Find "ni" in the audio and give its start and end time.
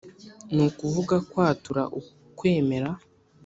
0.53-0.61